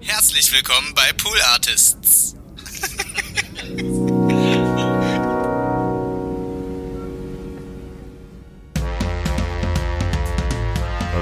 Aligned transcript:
Herzlich 0.00 0.52
willkommen 0.52 0.92
bei 0.94 1.12
Pool 1.14 1.38
Artists. 1.52 2.34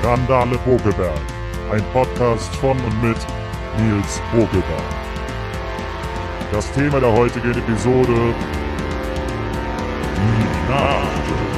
Randale 0.02 0.58
Bogelberg, 0.58 1.20
ein 1.70 1.84
Podcast 1.92 2.54
von 2.56 2.78
und 2.78 3.02
mit 3.02 3.16
Nils 3.78 4.20
Bogelberg. 4.32 4.82
Das 6.52 6.70
Thema 6.72 7.00
der 7.00 7.12
heutigen 7.12 7.52
Episode 7.52 8.34
Die 10.16 10.70
Nacht. 10.70 11.53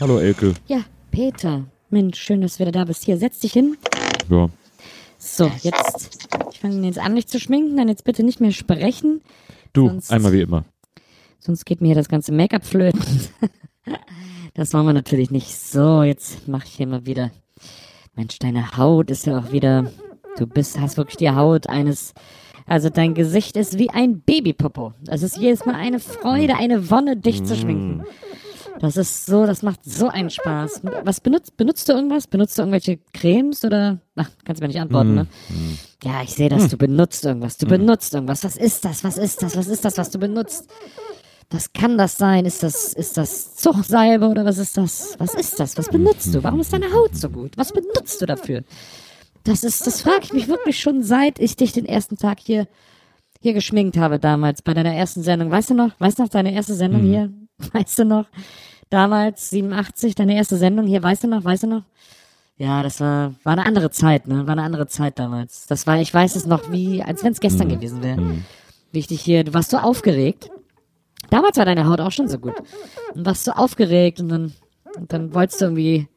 Hallo, 0.00 0.18
Elke. 0.18 0.54
Ja, 0.66 0.80
Peter. 1.10 1.64
Mensch, 1.90 2.20
schön, 2.20 2.40
dass 2.40 2.54
du 2.56 2.60
wieder 2.60 2.72
da 2.72 2.84
bist. 2.84 3.04
Hier, 3.04 3.16
setz 3.18 3.40
dich 3.40 3.52
hin. 3.52 3.76
Ja. 4.28 4.48
So, 5.18 5.50
jetzt. 5.62 6.28
Ich 6.52 6.60
fange 6.60 6.86
jetzt 6.86 6.98
an, 6.98 7.14
mich 7.14 7.26
zu 7.26 7.40
schminken, 7.40 7.76
dann 7.76 7.88
jetzt 7.88 8.04
bitte 8.04 8.22
nicht 8.22 8.40
mehr 8.40 8.52
sprechen. 8.52 9.20
Du, 9.72 9.88
Sonst- 9.88 10.12
einmal 10.12 10.32
wie 10.32 10.42
immer. 10.42 10.64
Sonst 11.40 11.64
geht 11.64 11.80
mir 11.80 11.88
hier 11.88 11.94
das 11.96 12.08
ganze 12.08 12.32
Make-up 12.32 12.64
flöten. 12.64 13.02
Das 14.54 14.74
wollen 14.74 14.86
wir 14.86 14.92
natürlich 14.92 15.30
nicht. 15.30 15.54
So, 15.56 16.02
jetzt 16.02 16.48
mach 16.48 16.64
ich 16.64 16.72
hier 16.72 16.88
mal 16.88 17.06
wieder. 17.06 17.30
Mensch, 18.16 18.40
deine 18.40 18.76
Haut 18.76 19.08
ist 19.08 19.24
ja 19.26 19.38
auch 19.38 19.52
wieder. 19.52 19.92
Du 20.36 20.48
bist, 20.48 20.80
hast 20.80 20.96
wirklich 20.96 21.16
die 21.16 21.30
Haut 21.30 21.68
eines. 21.68 22.12
Also 22.66 22.90
dein 22.90 23.14
Gesicht 23.14 23.56
ist 23.56 23.78
wie 23.78 23.88
ein 23.90 24.20
Babypopo. 24.20 24.94
Das 25.04 25.22
ist 25.22 25.36
jedes 25.36 25.64
Mal 25.64 25.76
eine 25.76 26.00
Freude, 26.00 26.56
eine 26.56 26.90
Wonne, 26.90 27.16
dich 27.16 27.44
zu 27.44 27.54
schminken. 27.54 28.02
Das 28.80 28.96
ist 28.96 29.26
so, 29.26 29.44
das 29.44 29.62
macht 29.62 29.80
so 29.84 30.08
einen 30.08 30.30
Spaß. 30.30 30.82
Was 31.04 31.20
benutzt, 31.20 31.56
benutzt 31.56 31.88
du 31.88 31.94
irgendwas? 31.94 32.26
Benutzt 32.26 32.56
du 32.56 32.62
irgendwelche 32.62 32.98
Cremes 33.12 33.64
oder? 33.64 33.98
Ach, 34.14 34.30
kannst 34.44 34.60
du 34.60 34.64
mir 34.64 34.68
nicht 34.68 34.80
antworten, 34.80 35.14
ne? 35.14 35.26
Ja, 36.04 36.22
ich 36.22 36.30
sehe 36.30 36.48
das, 36.48 36.68
du 36.68 36.76
benutzt 36.76 37.24
irgendwas. 37.24 37.56
Du 37.56 37.66
benutzt 37.66 38.14
irgendwas. 38.14 38.44
Was 38.44 38.56
ist 38.56 38.84
das? 38.84 39.02
Was 39.02 39.18
ist 39.18 39.42
das? 39.42 39.56
Was 39.56 39.66
ist 39.66 39.84
das, 39.84 39.98
was 39.98 40.10
du 40.10 40.18
benutzt? 40.18 40.68
Was 41.50 41.72
kann 41.72 41.96
das 41.96 42.18
sein? 42.18 42.44
Ist 42.44 42.62
das, 42.62 42.92
ist 42.92 43.16
das 43.16 43.56
Zuchtsalbe 43.56 44.28
oder 44.28 44.44
was 44.44 44.58
ist 44.58 44.76
das? 44.76 45.16
Was 45.18 45.34
ist 45.34 45.58
das? 45.58 45.76
Was 45.78 45.88
benutzt 45.88 46.34
du? 46.34 46.44
Warum 46.44 46.60
ist 46.60 46.72
deine 46.72 46.92
Haut 46.92 47.16
so 47.16 47.30
gut? 47.30 47.56
Was 47.56 47.72
benutzt 47.72 48.20
du 48.20 48.26
dafür? 48.26 48.62
Das 49.44 49.64
ist, 49.64 49.86
das 49.86 50.02
frage 50.02 50.20
ich 50.24 50.32
mich 50.32 50.46
wirklich 50.46 50.78
schon 50.78 51.02
seit 51.02 51.38
ich 51.40 51.56
dich 51.56 51.72
den 51.72 51.86
ersten 51.86 52.16
Tag 52.16 52.38
hier, 52.40 52.68
hier 53.40 53.54
geschminkt 53.54 53.96
habe 53.96 54.18
damals 54.18 54.60
bei 54.60 54.74
deiner 54.74 54.94
ersten 54.94 55.22
Sendung. 55.22 55.50
Weißt 55.50 55.70
du 55.70 55.74
noch? 55.74 55.98
Weißt 55.98 56.18
du 56.18 56.24
noch 56.24 56.30
deine 56.30 56.52
erste 56.52 56.74
Sendung 56.74 57.00
hier? 57.02 57.32
Weißt 57.72 57.98
du 57.98 58.04
noch? 58.04 58.26
Damals 58.90 59.50
87, 59.50 60.14
deine 60.14 60.36
erste 60.36 60.56
Sendung 60.56 60.86
hier. 60.86 61.02
Weißt 61.02 61.24
du 61.24 61.28
noch? 61.28 61.44
Weißt 61.44 61.64
du 61.64 61.66
noch? 61.66 61.82
Ja, 62.56 62.82
das 62.82 63.00
war, 63.00 63.34
war 63.44 63.52
eine 63.52 63.66
andere 63.66 63.90
Zeit, 63.90 64.26
ne? 64.26 64.46
War 64.46 64.52
eine 64.52 64.62
andere 64.62 64.86
Zeit 64.88 65.18
damals. 65.18 65.66
Das 65.66 65.86
war, 65.86 66.00
ich 66.00 66.12
weiß 66.12 66.34
es 66.34 66.46
noch 66.46 66.72
wie, 66.72 67.02
als 67.02 67.22
wenn 67.22 67.32
es 67.32 67.40
gestern 67.40 67.68
gewesen 67.68 68.02
wäre. 68.02 68.20
Ich 68.92 69.06
dich 69.06 69.20
hier, 69.20 69.44
du 69.44 69.54
warst 69.54 69.70
so 69.70 69.76
aufgeregt. 69.76 70.50
Damals 71.30 71.56
war 71.56 71.66
deine 71.66 71.86
Haut 71.86 72.00
auch 72.00 72.10
schon 72.10 72.28
so 72.28 72.38
gut. 72.38 72.54
Und 73.14 73.26
warst 73.26 73.44
so 73.44 73.52
aufgeregt 73.52 74.18
und 74.20 74.28
dann, 74.28 74.52
und 74.96 75.12
dann 75.12 75.34
wolltest 75.34 75.60
du 75.60 75.66
irgendwie 75.66 76.08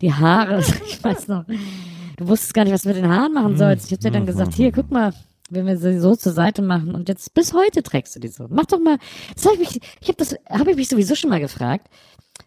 die 0.00 0.12
Haare, 0.12 0.58
ich 0.86 1.02
weiß 1.02 1.28
noch, 1.28 1.44
du 2.16 2.28
wusstest 2.28 2.54
gar 2.54 2.64
nicht, 2.64 2.74
was 2.74 2.82
du 2.82 2.88
mit 2.88 2.98
den 2.98 3.08
Haaren 3.08 3.32
machen 3.32 3.56
sollst. 3.56 3.86
Ich 3.86 3.92
hab 3.92 4.00
dir 4.00 4.10
dann 4.10 4.26
gesagt, 4.26 4.54
hier, 4.54 4.72
guck 4.72 4.90
mal, 4.90 5.14
wenn 5.50 5.66
wir 5.66 5.76
sie 5.78 5.98
so 5.98 6.14
zur 6.14 6.32
Seite 6.32 6.62
machen 6.62 6.94
und 6.94 7.08
jetzt 7.08 7.34
bis 7.34 7.52
heute 7.52 7.82
trägst 7.82 8.14
du 8.16 8.20
die 8.20 8.28
so. 8.28 8.46
Mach 8.48 8.66
doch 8.66 8.78
mal, 8.78 8.98
das 9.34 9.46
hab 9.46 9.54
ich 9.54 9.58
mich, 9.58 9.80
ich 10.00 10.08
hab 10.08 10.16
das, 10.18 10.36
habe 10.48 10.70
ich 10.70 10.76
mich 10.76 10.88
sowieso 10.88 11.14
schon 11.14 11.30
mal 11.30 11.40
gefragt. 11.40 11.88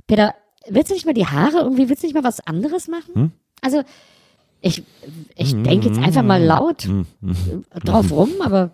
Peter, 0.08 0.36
willst 0.68 0.92
du 0.92 0.94
nicht 0.94 1.06
mal 1.06 1.14
die 1.14 1.28
Haare 1.28 1.60
irgendwie, 1.60 1.90
willst 1.90 2.04
du 2.04 2.08
nicht 2.08 2.14
mal 2.16 2.24
was 2.24 2.40
anderes 2.46 2.88
machen? 2.88 3.12
Also, 3.62 3.84
ich, 4.62 4.84
ich 5.36 5.54
denke 5.64 5.88
jetzt 5.88 6.00
einfach 6.00 6.22
mal 6.24 6.42
laut 6.44 6.88
drauf 7.84 8.12
rum, 8.12 8.30
aber 8.42 8.72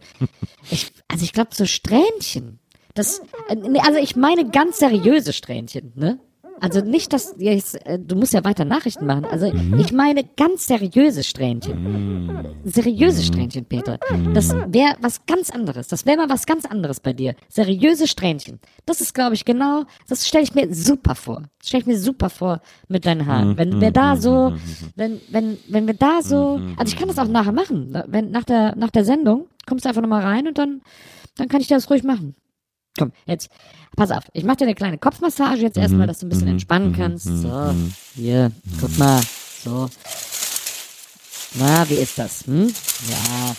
ich, 0.70 0.92
also 1.08 1.24
ich 1.24 1.32
glaube 1.32 1.52
so 1.54 1.66
Strähnchen. 1.66 2.60
Das, 2.94 3.22
also 3.48 4.00
ich 4.02 4.16
meine 4.16 4.50
ganz 4.50 4.80
seriöse 4.80 5.32
Strähnchen, 5.32 5.94
ne? 5.96 6.20
Also 6.60 6.82
nicht, 6.82 7.14
dass 7.14 7.36
jetzt, 7.38 7.86
äh, 7.86 8.00
du 8.00 8.16
musst 8.16 8.34
ja 8.34 8.44
weiter 8.44 8.66
Nachrichten 8.66 9.06
machen. 9.06 9.26
Also 9.26 9.46
ich 9.78 9.92
meine 9.92 10.24
ganz 10.24 10.68
seriöse 10.68 11.24
Strähnchen. 11.24 12.56
Seriöse 12.64 13.24
Strähnchen, 13.24 13.66
Peter. 13.66 14.00
Das 14.34 14.54
wäre 14.54 14.96
was 15.02 15.26
ganz 15.26 15.50
anderes. 15.50 15.88
Das 15.88 16.06
wäre 16.06 16.18
mal 16.18 16.30
was 16.30 16.46
ganz 16.46 16.66
anderes 16.66 17.00
bei 17.00 17.14
dir. 17.14 17.36
Seriöse 17.48 18.08
Strähnchen. 18.08 18.60
Das 18.86 19.02
ist, 19.02 19.14
glaube 19.14 19.36
ich, 19.36 19.46
genau, 19.46 19.84
das 20.08 20.28
stelle 20.28 20.44
ich 20.44 20.56
mir 20.56 20.74
super 20.74 21.16
vor. 21.16 21.44
Das 21.60 21.70
stelle 21.70 21.82
ich 21.82 21.88
mir 21.88 22.00
super 22.00 22.30
vor 22.30 22.62
mit 22.88 23.06
deinen 23.06 23.26
Haaren. 23.28 23.58
Wenn 23.58 23.80
wir 23.80 23.92
da 23.92 24.16
so, 24.16 24.54
wenn, 24.96 25.22
wenn, 25.30 25.58
wenn 25.68 25.88
wir 25.88 25.94
da 25.94 26.22
so, 26.22 26.60
also 26.78 26.92
ich 26.92 26.98
kann 26.98 27.08
das 27.08 27.20
auch 27.20 27.28
nachher 27.28 27.52
machen. 27.54 27.96
Wenn, 28.08 28.32
nach 28.32 28.44
der, 28.44 28.76
nach 28.76 28.92
der 28.92 29.06
Sendung 29.06 29.48
kommst 29.66 29.86
du 29.86 29.90
einfach 29.90 30.02
nochmal 30.02 30.24
rein 30.24 30.48
und 30.48 30.58
dann, 30.58 30.82
dann 31.36 31.48
kann 31.50 31.62
ich 31.62 31.68
das 31.68 31.90
ruhig 31.90 32.04
machen. 32.04 32.36
Komm, 32.98 33.12
jetzt, 33.26 33.50
pass 33.96 34.12
auf, 34.12 34.24
ich 34.34 34.44
mache 34.44 34.58
dir 34.58 34.66
eine 34.66 34.76
kleine 34.76 34.98
Kopfmassage 34.98 35.62
jetzt 35.62 35.78
erstmal, 35.78 36.08
dass 36.08 36.20
du 36.20 36.26
ein 36.26 36.30
bisschen 36.30 36.48
entspannen 36.48 36.94
kannst. 36.96 37.26
So, 37.26 37.76
hier, 38.16 38.52
guck 38.80 38.98
mal, 38.98 39.22
so. 39.64 39.90
Na, 41.54 41.90
wie 41.90 41.96
ist 41.96 42.18
das? 42.18 42.46
Hm? 42.48 42.68
Ja. 43.10 43.56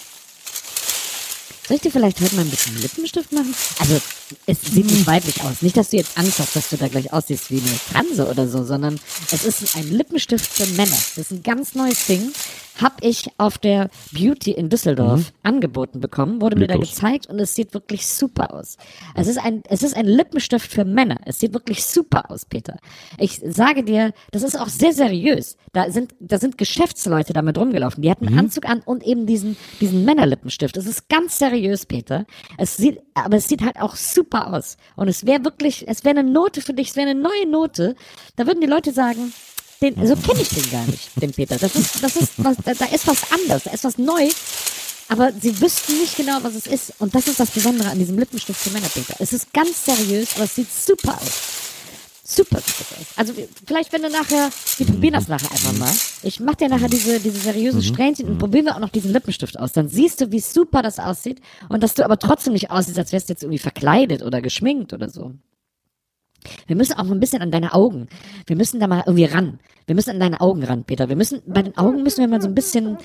Soll 1.66 1.76
ich 1.76 1.82
dir 1.82 1.90
vielleicht 1.90 2.20
heute 2.20 2.34
mal 2.34 2.42
ein 2.42 2.50
bisschen 2.50 2.80
Lippenstift 2.80 3.32
machen? 3.32 3.54
Also, 3.78 4.00
es 4.46 4.62
sieht 4.62 4.86
nicht 4.86 5.06
weiblich 5.06 5.42
aus. 5.42 5.62
Nicht, 5.62 5.76
dass 5.76 5.90
du 5.90 5.96
jetzt 5.96 6.16
Angst 6.18 6.38
hast, 6.38 6.56
dass 6.56 6.70
du 6.70 6.76
da 6.76 6.88
gleich 6.88 7.12
aussiehst 7.12 7.50
wie 7.50 7.60
eine 7.60 7.78
Transe 7.92 8.28
oder 8.28 8.48
so, 8.48 8.64
sondern 8.64 8.98
es 9.32 9.44
ist 9.44 9.76
ein 9.76 9.90
Lippenstift 9.90 10.50
für 10.50 10.66
Männer. 10.74 10.90
Das 10.90 11.18
ist 11.18 11.30
ein 11.32 11.42
ganz 11.42 11.74
neues 11.74 12.06
Ding. 12.06 12.32
Hab 12.80 13.02
ich 13.02 13.28
auf 13.38 13.58
der 13.58 13.90
Beauty 14.12 14.52
in 14.52 14.68
Düsseldorf 14.68 15.32
angeboten 15.42 15.98
bekommen, 15.98 16.40
wurde 16.40 16.56
mir 16.56 16.68
da 16.68 16.76
gezeigt 16.76 17.26
und 17.26 17.40
es 17.40 17.56
sieht 17.56 17.74
wirklich 17.74 18.06
super 18.06 18.54
aus. 18.54 18.76
Es 19.16 19.26
ist 19.26 19.38
ein, 19.38 19.64
es 19.68 19.82
ist 19.82 19.96
ein 19.96 20.06
Lippenstift 20.06 20.70
für 20.70 20.84
Männer. 20.84 21.16
Es 21.24 21.40
sieht 21.40 21.54
wirklich 21.54 21.84
super 21.84 22.30
aus, 22.30 22.44
Peter. 22.44 22.76
Ich 23.18 23.40
sage 23.44 23.82
dir, 23.82 24.12
das 24.30 24.44
ist 24.44 24.58
auch 24.58 24.68
sehr 24.68 24.92
seriös. 24.92 25.56
Da 25.72 25.90
sind, 25.90 26.14
da 26.20 26.38
sind 26.38 26.56
Geschäftsleute 26.56 27.32
damit 27.32 27.58
rumgelaufen. 27.58 28.00
Die 28.02 28.10
hatten 28.10 28.28
einen 28.28 28.38
Anzug 28.38 28.68
an 28.68 28.80
und 28.84 29.02
eben 29.04 29.26
diesen, 29.26 29.56
diesen 29.80 30.04
Männerlippenstift. 30.04 30.76
Es 30.76 30.86
ist 30.86 31.08
ganz 31.08 31.38
seriös, 31.38 31.84
Peter. 31.84 32.26
Es 32.58 32.76
sieht, 32.76 33.00
aber 33.14 33.38
es 33.38 33.48
sieht 33.48 33.62
halt 33.62 33.80
auch 33.80 33.96
super 33.96 34.17
aus. 34.32 34.76
Und 34.96 35.08
es 35.08 35.26
wäre 35.26 35.44
wirklich, 35.44 35.86
es 35.88 36.04
wäre 36.04 36.18
eine 36.18 36.30
Note 36.30 36.60
für 36.60 36.74
dich, 36.74 36.90
es 36.90 36.96
wäre 36.96 37.10
eine 37.10 37.20
neue 37.20 37.46
Note. 37.46 37.96
Da 38.36 38.46
würden 38.46 38.60
die 38.60 38.66
Leute 38.66 38.92
sagen, 38.92 39.32
den, 39.80 39.94
so 40.06 40.16
kenne 40.16 40.40
ich 40.42 40.48
den 40.48 40.70
gar 40.70 40.84
nicht, 40.86 41.10
den 41.20 41.32
Peter. 41.32 41.56
Das 41.56 41.74
ist, 41.74 42.02
das 42.02 42.16
ist 42.16 42.32
was, 42.36 42.56
da, 42.64 42.84
ist 42.86 43.06
was 43.06 43.30
anderes, 43.32 43.64
da 43.64 43.70
ist 43.70 43.84
was 43.84 43.98
neu. 43.98 44.28
Aber 45.08 45.32
sie 45.32 45.58
wüssten 45.60 45.98
nicht 45.98 46.16
genau, 46.16 46.38
was 46.42 46.54
es 46.54 46.66
ist. 46.66 46.92
Und 46.98 47.14
das 47.14 47.28
ist 47.28 47.40
das 47.40 47.50
Besondere 47.50 47.88
an 47.90 47.98
diesem 47.98 48.18
Lippenstift 48.18 48.60
für 48.60 48.70
Männer, 48.70 48.88
Peter. 48.92 49.14
Es 49.18 49.32
ist 49.32 49.52
ganz 49.52 49.84
seriös, 49.84 50.34
aber 50.34 50.44
es 50.44 50.54
sieht 50.54 50.72
super 50.72 51.14
aus. 51.14 51.67
Super 52.30 52.56
das 52.56 52.92
aus. 52.92 53.06
Also 53.16 53.32
vielleicht, 53.66 53.90
wenn 53.90 54.02
du 54.02 54.10
nachher, 54.10 54.50
wir 54.76 54.86
probieren 54.86 55.14
das 55.14 55.28
nachher 55.28 55.50
einfach 55.50 55.72
mal. 55.72 55.90
Ich 56.22 56.40
mach 56.40 56.56
dir 56.56 56.68
nachher 56.68 56.90
diese, 56.90 57.20
diese 57.20 57.38
seriösen 57.38 57.82
Strähnchen 57.82 58.28
und 58.28 58.36
probieren 58.36 58.66
wir 58.66 58.76
auch 58.76 58.80
noch 58.80 58.90
diesen 58.90 59.14
Lippenstift 59.14 59.58
aus. 59.58 59.72
Dann 59.72 59.88
siehst 59.88 60.20
du, 60.20 60.30
wie 60.30 60.40
super 60.40 60.82
das 60.82 60.98
aussieht 60.98 61.40
und 61.70 61.82
dass 61.82 61.94
du 61.94 62.04
aber 62.04 62.18
trotzdem 62.18 62.52
nicht 62.52 62.70
aussiehst, 62.70 62.98
als 62.98 63.12
wärst 63.12 63.30
du 63.30 63.32
jetzt 63.32 63.42
irgendwie 63.44 63.58
verkleidet 63.58 64.22
oder 64.22 64.42
geschminkt 64.42 64.92
oder 64.92 65.08
so. 65.08 65.32
Wir 66.66 66.76
müssen 66.76 66.94
auch 66.94 67.10
ein 67.10 67.20
bisschen 67.20 67.42
an 67.42 67.50
deine 67.50 67.74
Augen. 67.74 68.08
Wir 68.46 68.56
müssen 68.56 68.80
da 68.80 68.86
mal 68.86 69.02
irgendwie 69.06 69.24
ran. 69.24 69.58
Wir 69.86 69.94
müssen 69.94 70.10
an 70.10 70.20
deine 70.20 70.40
Augen 70.40 70.62
ran, 70.64 70.84
Peter. 70.84 71.08
Wir 71.08 71.16
müssen, 71.16 71.40
bei 71.46 71.62
den 71.62 71.76
Augen 71.78 72.02
müssen 72.02 72.20
wir 72.20 72.28
mal 72.28 72.42
so 72.42 72.48
ein 72.48 72.54
bisschen, 72.54 72.98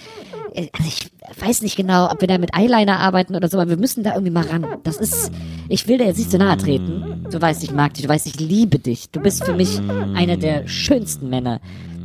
äh, 0.54 0.68
also 0.74 0.88
ich 0.88 1.12
weiß 1.40 1.62
nicht 1.62 1.78
genau, 1.78 2.12
ob 2.12 2.20
wir 2.20 2.28
da 2.28 2.38
mit 2.38 2.56
Eyeliner 2.56 3.00
arbeiten 3.00 3.36
oder 3.36 3.48
so, 3.48 3.58
aber 3.58 3.70
wir 3.70 3.78
müssen 3.78 4.04
da 4.04 4.14
irgendwie 4.14 4.34
mal 4.34 4.46
ran. 4.46 4.66
Das 4.84 4.98
ist, 4.98 5.32
ich 5.70 5.88
will 5.88 5.98
dir 5.98 6.08
jetzt 6.08 6.18
nicht 6.18 6.32
zu 6.32 6.38
nahe 6.38 6.58
treten. 6.58 7.26
Du 7.32 7.42
weißt, 7.42 7.64
ich 7.64 7.72
mag 7.72 7.94
dich. 7.94 8.04
Du 8.04 8.10
weißt, 8.10 8.28
ich 8.28 8.40
liebe 8.40 8.80
dich. 8.80 9.10
Du 9.12 9.22
bist 9.22 9.46
für 9.46 9.54
mich 9.54 9.80
einer 10.14 10.36
der 10.36 10.68
schönsten 10.68 11.30
Männer, 11.30 11.62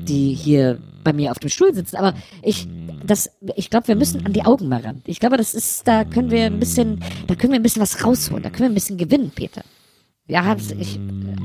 die 0.08 0.32
hier 0.32 0.78
bei 1.02 1.12
mir 1.12 1.31
auf 1.31 1.38
dem 1.38 1.50
Stuhl 1.50 1.74
sitzen. 1.74 1.96
Aber 1.96 2.14
ich, 2.42 2.69
das, 3.04 3.31
ich 3.56 3.70
glaube, 3.70 3.88
wir 3.88 3.96
müssen 3.96 4.24
an 4.26 4.32
die 4.32 4.44
Augen 4.44 4.69
mal 4.69 4.81
ran. 4.82 5.02
Ich 5.06 5.20
glaube, 5.20 5.36
das 5.36 5.54
ist, 5.54 5.88
da 5.88 6.04
können 6.04 6.31
wir 6.31 6.46
ein 6.46 6.60
bisschen, 6.60 7.02
da 7.26 7.34
können 7.34 7.52
wir 7.52 7.58
ein 7.58 7.62
bisschen 7.62 7.82
was 7.82 8.04
rausholen. 8.04 8.42
Da 8.42 8.50
können 8.50 8.69
wir 8.69 8.70
ein 8.70 8.74
bisschen 8.74 8.98
gewinnen, 8.98 9.32
Peter. 9.34 9.62
Ja, 10.28 10.44
hab's- 10.44 10.72
ich, 10.78 10.98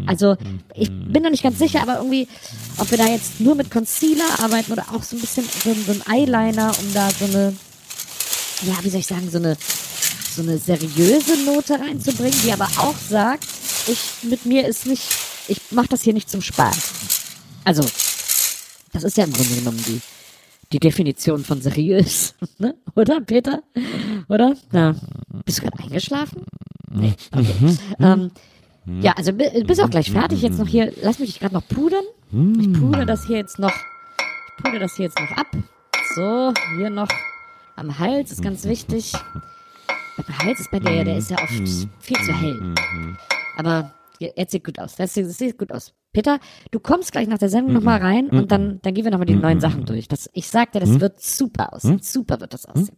also 0.08 0.36
ich 0.76 0.90
bin 0.90 1.24
noch 1.24 1.30
nicht 1.32 1.44
ganz 1.44 1.58
sicher, 1.58 1.82
aber 1.82 1.98
irgendwie, 1.98 2.28
ob 2.78 2.92
wir 2.92 2.98
da 2.98 3.08
jetzt 3.08 3.40
nur 3.40 3.56
mit 3.56 3.72
Concealer 3.72 4.40
arbeiten 4.42 4.72
oder 4.74 4.86
auch 4.94 5.04
so 5.04 5.16
ein 5.16 5.22
bisschen 5.22 5.46
so, 5.64 5.70
ein- 5.70 5.84
so 5.86 5.92
ein 5.94 6.02
Eyeliner, 6.14 6.72
um 6.80 6.94
da 6.94 7.10
so 7.12 7.26
eine, 7.26 7.56
ja, 8.64 8.74
wie 8.84 8.90
soll 8.90 9.00
ich 9.00 9.08
sagen, 9.08 9.30
so 9.32 9.38
eine, 9.38 9.56
so 10.36 10.42
eine 10.42 10.58
seriöse 10.58 11.38
Note 11.46 11.80
reinzubringen, 11.80 12.38
die 12.44 12.52
aber 12.52 12.66
auch 12.78 12.96
sagt, 13.10 13.46
ich, 13.88 14.00
mit 14.30 14.46
mir 14.46 14.68
ist 14.68 14.86
nicht, 14.86 15.04
ich 15.48 15.60
mache 15.72 15.88
das 15.90 16.02
hier 16.02 16.14
nicht 16.14 16.30
zum 16.30 16.42
Spaß. 16.42 16.92
Also, 17.64 17.84
das 18.92 19.04
ist 19.04 19.16
ja 19.18 19.24
im 19.24 19.34
Grunde 19.34 19.56
genommen 19.56 19.82
die, 19.88 20.02
die 20.74 20.80
Definition 20.80 21.46
von 21.46 21.62
seriös, 21.62 22.34
ne? 22.58 22.76
Oder, 22.96 23.22
Peter? 23.22 23.64
Oder? 24.28 24.56
Ja. 24.74 24.96
Bist 25.46 25.60
du 25.60 25.62
gerade 25.64 25.82
eingeschlafen? 25.84 26.44
Nee. 26.92 27.14
Okay. 27.32 27.78
Ähm, 28.00 28.32
ja, 29.02 29.14
also 29.14 29.32
bi- 29.34 29.64
bist 29.66 29.82
auch 29.82 29.90
gleich 29.90 30.12
fertig. 30.12 30.42
Jetzt 30.42 30.60
noch 30.60 30.68
hier, 30.68 30.92
lass 31.02 31.20
mich 31.20 31.30
dich 31.32 31.40
gerade 31.40 31.54
noch 31.54 31.68
pudern. 31.68 32.04
Ich 32.60 32.74
pudere 32.80 33.06
das 33.06 33.26
hier 33.26 33.38
jetzt 33.38 33.60
noch, 33.60 33.72
ich 33.72 34.64
pudere 34.64 34.80
das 34.80 34.96
hier 34.96 35.06
jetzt 35.06 35.20
noch 35.20 35.32
ab. 35.38 35.48
So, 36.16 36.54
hier 36.78 36.90
noch 36.90 37.08
am 37.76 37.98
Hals 38.00 38.32
ist 38.32 38.42
ganz 38.42 38.66
wichtig. 38.66 39.14
Der 40.28 40.38
Hals 40.40 40.60
ist 40.60 40.70
bei 40.72 40.80
dir 40.80 40.92
ja, 40.94 41.04
der 41.04 41.18
ist 41.18 41.32
ja 41.32 41.38
oft 41.42 41.52
viel 42.00 42.18
zu 42.18 42.34
hell. 42.40 42.74
Aber 43.58 43.94
je- 44.20 44.32
jetzt 44.36 44.52
sieht 44.52 44.64
gut 44.64 44.80
aus. 44.80 44.96
Das 44.96 45.14
sieht, 45.14 45.26
das 45.26 45.38
sieht 45.38 45.58
gut 45.58 45.72
aus. 45.72 45.94
Peter, 46.12 46.40
du 46.70 46.80
kommst 46.80 47.12
gleich 47.12 47.28
nach 47.28 47.40
der 47.40 47.50
Sendung 47.50 47.74
nochmal 47.74 48.00
rein 48.00 48.30
und 48.30 48.52
dann, 48.52 48.80
dann 48.84 48.94
gehen 48.94 49.04
wir 49.06 49.12
nochmal 49.12 49.26
die 49.26 49.36
neuen 49.36 49.60
Sachen 49.60 49.86
durch. 49.86 50.08
Das, 50.08 50.30
ich 50.34 50.48
sag 50.48 50.72
dir, 50.72 50.80
das 50.80 51.00
wird 51.00 51.20
super 51.20 51.74
aussehen. 51.74 52.00
Super 52.04 52.40
wird 52.40 52.54
das 52.54 52.66
aussehen. 52.68 52.98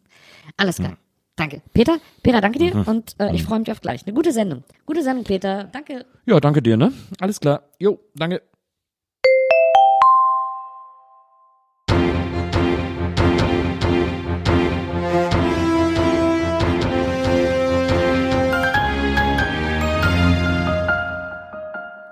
Alles 0.57 0.75
klar. 0.77 0.97
Danke. 1.35 1.61
Peter, 1.73 1.99
Peter, 2.23 2.39
danke 2.39 2.59
dir 2.59 2.87
und 2.87 3.15
äh, 3.19 3.33
ich 3.33 3.43
freue 3.43 3.59
mich 3.59 3.69
auf 3.69 3.81
gleich. 3.81 4.05
Eine 4.05 4.15
gute 4.15 4.31
Sendung. 4.31 4.63
Gute 4.85 5.03
Sendung, 5.03 5.25
Peter. 5.25 5.65
Danke. 5.65 6.05
Ja, 6.25 6.39
danke 6.39 6.61
dir, 6.61 6.77
ne? 6.77 6.93
Alles 7.19 7.41
klar. 7.41 7.63
Jo, 7.77 7.99
danke. 8.15 8.41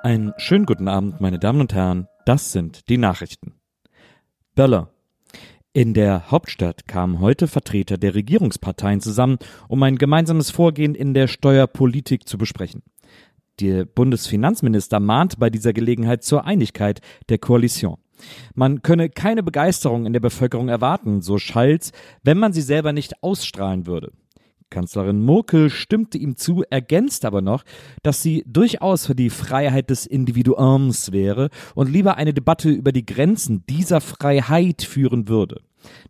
Einen 0.04 0.34
schönen 0.36 0.66
guten 0.66 0.90
Abend, 0.90 1.22
meine 1.22 1.40
Damen 1.40 1.62
und 1.62 1.74
Herren. 1.74 2.10
Das 2.26 2.52
sind 2.52 2.90
die 2.90 2.98
Nachrichten. 2.98 3.54
Böller. 4.54 4.93
In 5.76 5.96
der 5.96 6.30
Hauptstadt 6.30 6.88
kamen 6.88 7.20
heute 7.20 7.48
Vertreter 7.48 7.98
der 7.98 8.14
Regierungsparteien 8.14 9.02
zusammen, 9.02 9.40
um 9.68 9.82
ein 9.82 9.98
gemeinsames 9.98 10.52
Vorgehen 10.52 10.94
in 10.94 11.16
der 11.16 11.28
Steuerpolitik 11.28 12.28
zu 12.28 12.38
besprechen. 12.38 12.84
Der 13.60 13.84
Bundesfinanzminister 13.86 15.00
mahnt 15.00 15.40
bei 15.40 15.50
dieser 15.50 15.74
Gelegenheit 15.74 16.24
zur 16.24 16.46
Einigkeit 16.46 17.02
der 17.30 17.40
Koalition. 17.40 17.98
Man 18.54 18.84
könne 18.84 19.10
keine 19.10 19.42
Begeisterung 19.42 20.06
in 20.06 20.14
der 20.14 20.20
Bevölkerung 20.20 20.70
erwarten, 20.70 21.24
so 21.24 21.40
Schalz, 21.40 21.92
wenn 22.22 22.38
man 22.38 22.54
sie 22.54 22.62
selber 22.62 22.94
nicht 22.94 23.24
ausstrahlen 23.24 23.88
würde. 23.88 24.12
Kanzlerin 24.74 25.24
Merkel 25.24 25.70
stimmte 25.70 26.18
ihm 26.18 26.36
zu, 26.36 26.64
ergänzt 26.70 27.26
aber 27.26 27.42
noch, 27.42 27.64
dass 28.02 28.24
sie 28.24 28.44
durchaus 28.48 29.06
für 29.06 29.16
die 29.16 29.30
Freiheit 29.30 29.90
des 29.90 30.06
Individuums 30.06 31.12
wäre 31.12 31.50
und 31.76 31.92
lieber 31.92 32.18
eine 32.18 32.34
Debatte 32.34 32.70
über 32.70 32.92
die 32.92 33.06
Grenzen 33.06 33.64
dieser 33.70 34.02
Freiheit 34.02 34.82
führen 34.82 35.28
würde. 35.28 35.62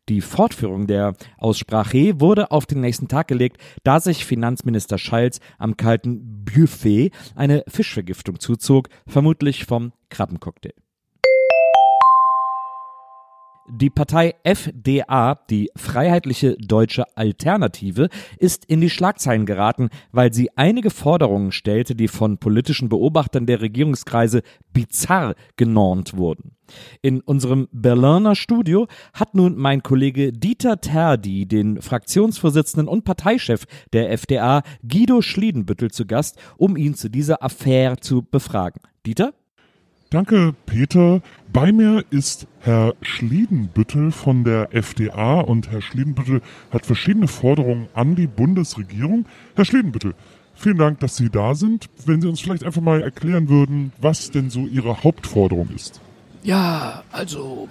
Die 0.08 0.22
Fortführung 0.22 0.88
der 0.88 1.16
Aussprache 1.38 2.20
wurde 2.22 2.52
auf 2.52 2.66
den 2.66 2.80
nächsten 2.80 3.08
Tag 3.08 3.28
gelegt, 3.28 3.58
da 3.84 4.00
sich 4.00 4.26
Finanzminister 4.26 4.98
Schalz 4.98 5.40
am 5.58 5.78
kalten 5.78 6.46
Buffet 6.46 7.12
eine 7.36 7.64
Fischvergiftung 7.68 8.40
zuzog, 8.40 8.90
vermutlich 9.08 9.66
vom 9.66 9.92
Krabbencocktail. 10.10 10.74
Die 13.70 13.90
Partei 13.90 14.36
FDA, 14.44 15.40
die 15.50 15.70
Freiheitliche 15.78 16.58
Deutsche 16.58 17.06
Alternative, 17.16 18.10
ist 18.38 18.66
in 18.66 18.82
die 18.82 18.90
Schlagzeilen 18.90 19.46
geraten, 19.46 19.90
weil 20.12 20.34
sie 20.34 20.50
einige 20.58 20.90
Forderungen 20.90 21.54
stellte, 21.54 21.96
die 21.96 22.10
von 22.10 22.38
politischen 22.38 22.90
Beobachtern 22.90 23.46
der 23.46 23.62
Regierungskreise 23.62 24.42
bizarr 24.74 25.36
genormt 25.56 26.18
wurden. 26.18 26.58
In 27.02 27.22
unserem 27.22 27.70
Berliner 27.72 28.36
Studio 28.36 28.88
hat 29.14 29.34
nun 29.34 29.56
mein 29.56 29.82
Kollege 29.82 30.34
Dieter 30.34 30.82
Terdi 30.82 31.46
den 31.46 31.82
Fraktionsvorsitzenden 31.82 32.90
und 32.90 33.06
Parteichef 33.06 33.66
der 33.94 34.12
FDA 34.12 34.64
Guido 34.86 35.22
Schliedenbüttel 35.22 35.90
zu 35.90 36.06
Gast, 36.06 36.38
um 36.58 36.76
ihn 36.76 36.96
zu 36.96 37.10
dieser 37.10 37.42
Affäre 37.42 37.98
zu 37.98 38.24
befragen. 38.24 38.82
Dieter? 39.06 39.34
Danke, 40.14 40.54
Peter. 40.68 41.24
Bei 41.52 41.72
mir 41.72 42.06
ist 42.12 42.46
Herr 42.60 42.94
Schliedenbüttel 43.02 44.12
von 44.12 44.44
der 44.44 44.72
FDA 44.72 45.40
und 45.40 45.72
Herr 45.72 45.82
Schliedenbüttel 45.82 46.44
hat 46.72 46.86
verschiedene 46.86 47.28
Forderungen 47.28 47.88
an 47.96 48.14
die 48.14 48.28
Bundesregierung. 48.28 49.26
Herr 49.56 49.66
Schliedenbüttel, 49.66 50.14
vielen 50.54 50.78
Dank, 50.78 51.00
dass 51.00 51.16
Sie 51.16 51.32
da 51.32 51.56
sind. 51.56 51.90
Wenn 52.06 52.22
Sie 52.22 52.28
uns 52.28 52.42
vielleicht 52.42 52.64
einfach 52.64 52.84
mal 52.84 53.02
erklären 53.02 53.50
würden, 53.50 53.92
was 54.00 54.30
denn 54.30 54.52
so 54.52 54.68
Ihre 54.68 55.04
Hauptforderung 55.04 55.70
ist. 55.76 56.00
Ja, 56.44 57.02
also 57.12 57.68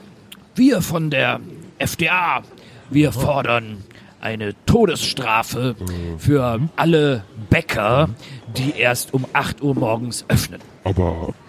wir 0.56 0.82
von 0.82 1.10
der 1.10 1.38
FDA, 1.78 2.42
wir 2.90 3.12
fordern 3.12 3.84
eine 4.20 4.56
Todesstrafe 4.66 5.76
für 6.18 6.60
alle 6.74 7.22
Bäcker, 7.50 8.08
die 8.56 8.72
erst 8.76 9.14
um 9.14 9.26
8 9.32 9.62
Uhr 9.62 9.76
morgens 9.76 10.24
öffnen. 10.26 10.60
Aber, 10.82 11.28
äh, 11.28 11.41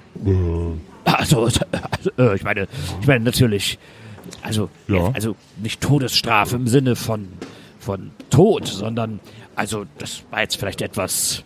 Also, 1.06 1.44
also 1.44 1.62
äh, 2.18 2.36
ich 2.36 2.44
meine, 2.44 2.68
ich 3.02 3.08
meine 3.08 3.24
natürlich, 3.26 3.78
also, 4.42 4.70
Ja. 4.88 5.12
also 5.14 5.36
nicht 5.58 5.82
Todesstrafe 5.82 6.56
im 6.56 6.68
Sinne 6.68 6.96
von, 6.96 7.28
von 7.80 8.12
Tod, 8.30 8.68
sondern, 8.68 9.20
also 9.56 9.86
das 9.98 10.24
war 10.32 10.42
jetzt 10.42 10.58
vielleicht 10.58 10.82
etwas 10.82 11.44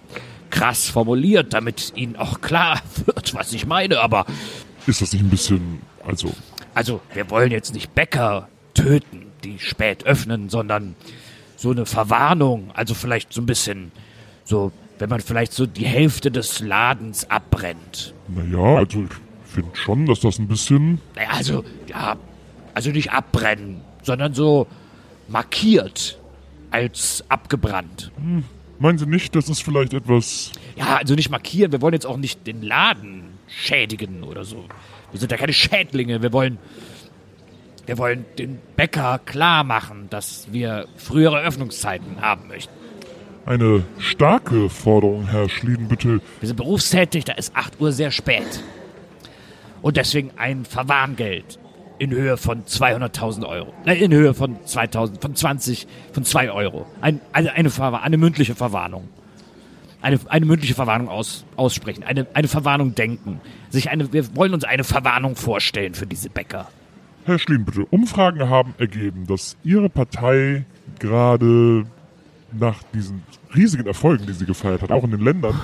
krass 0.50 0.88
formuliert, 0.90 1.54
damit 1.54 1.94
Ihnen 1.96 2.16
auch 2.16 2.40
klar 2.42 2.82
wird, 3.06 3.34
was 3.34 3.52
ich 3.54 3.66
meine, 3.66 4.00
aber 4.00 4.26
ist 4.86 5.02
das 5.02 5.12
nicht 5.12 5.22
ein 5.24 5.30
bisschen, 5.30 5.82
also, 6.06 6.34
Also, 6.74 7.02
wir 7.14 7.30
wollen 7.30 7.52
jetzt 7.52 7.74
nicht 7.74 7.94
Bäcker 7.96 8.48
töten, 8.74 9.26
die 9.44 9.60
spät 9.60 10.06
öffnen, 10.06 10.50
sondern 10.50 10.96
so 11.58 11.72
eine 11.72 11.86
Verwarnung. 11.86 12.70
Also 12.74 12.94
vielleicht 12.94 13.34
so 13.34 13.42
ein 13.42 13.46
bisschen, 13.48 13.92
so, 14.46 14.72
wenn 15.00 15.10
man 15.10 15.22
vielleicht 15.22 15.54
so 15.54 15.66
die 15.66 15.86
Hälfte 15.86 16.32
des 16.32 16.60
Ladens 16.60 17.30
abbrennt. 17.30 18.14
naja, 18.28 18.78
also 18.78 19.04
ich 19.04 19.52
finde 19.52 19.76
schon, 19.76 20.06
dass 20.06 20.20
das 20.20 20.40
ein 20.40 20.48
bisschen, 20.48 21.00
Naja, 21.16 21.30
also, 21.32 21.64
ja, 21.88 22.18
also 22.74 22.92
nicht 22.92 23.12
abbrennen, 23.12 23.82
sondern 24.04 24.34
so 24.34 24.68
markiert 25.28 26.20
als 26.72 27.24
abgebrannt. 27.30 28.12
meinen 28.80 28.98
Sie 28.98 29.06
nicht, 29.06 29.36
das 29.36 29.50
ist 29.50 29.64
vielleicht 29.64 29.94
etwas, 29.94 30.52
Ja, 30.76 30.98
also 30.98 31.16
nicht 31.16 31.30
markieren, 31.30 31.72
wir 31.72 31.82
wollen 31.82 31.94
jetzt 31.94 32.06
auch 32.06 32.18
nicht 32.18 32.46
den 32.46 32.62
Laden 32.62 33.24
schädigen 33.48 34.24
oder 34.24 34.44
so. 34.44 34.66
Wir 35.12 35.20
sind 35.20 35.32
ja 35.32 35.38
keine 35.38 35.54
Schädlinge, 35.54 36.22
wir 36.22 36.34
wollen 36.34 36.58
wir 37.86 37.98
wollen 37.98 38.26
den 38.38 38.60
Bäcker 38.76 39.18
klar 39.26 39.64
machen, 39.64 40.10
dass 40.10 40.52
wir 40.52 40.88
frühere 40.98 41.40
Öffnungszeiten 41.42 42.20
haben 42.20 42.50
möchten. 42.50 42.74
Eine 43.48 43.84
starke 43.98 44.70
Forderung, 44.70 45.26
Herr 45.28 45.50
Schliedenbüttel. 45.50 46.22
Wir 46.40 46.48
sind 46.48 46.58
berufstätig, 46.58 47.26
da 47.26 47.34
ist 47.34 47.56
8 47.56 47.80
Uhr 47.80 47.92
sehr 47.92 48.12
spät. 48.12 48.64
Und 49.82 49.98
deswegen 49.98 50.32
ein 50.38 50.66
Verwarngeld 50.66 51.58
in 52.00 52.12
Höhe 52.12 52.38
von 52.38 52.64
200.000 52.66 53.48
Euro. 53.48 53.74
Äh, 53.86 54.04
in 54.04 54.14
Höhe 54.14 54.34
von 54.34 54.58
2000, 54.66 55.22
von 55.22 55.34
20, 55.36 55.88
von 56.12 56.24
2 56.24 56.52
Euro. 56.52 56.86
Ein, 57.02 57.22
eine, 57.32 57.54
eine, 57.54 57.70
Verwa- 57.70 58.02
eine 58.02 58.18
mündliche 58.18 58.54
Verwarnung. 58.54 59.08
Eine, 60.02 60.20
eine 60.28 60.46
mündliche 60.46 60.76
Verwarnung 60.76 61.08
aus, 61.10 61.46
aussprechen. 61.56 62.04
Eine, 62.04 62.28
eine 62.34 62.48
Verwarnung 62.48 62.94
denken. 62.96 63.40
Sich 63.70 63.90
eine, 63.90 64.12
wir 64.14 64.36
wollen 64.36 64.54
uns 64.54 64.64
eine 64.64 64.84
Verwarnung 64.84 65.36
vorstellen 65.36 65.94
für 65.96 66.06
diese 66.06 66.30
Bäcker. 66.30 66.68
Herr 67.26 67.40
Schliedenbüttel, 67.40 67.88
Umfragen 67.90 68.48
haben 68.50 68.74
ergeben, 68.78 69.26
dass 69.28 69.58
Ihre 69.64 69.90
Partei 69.90 70.66
gerade 71.00 71.86
nach 72.52 72.82
diesen 72.94 73.24
riesigen 73.56 73.88
Erfolgen, 73.88 74.26
die 74.26 74.34
sie 74.34 74.46
gefeiert 74.46 74.82
hat, 74.82 74.92
auch 74.92 75.04
in 75.04 75.12
den 75.12 75.22
Ländern, 75.22 75.60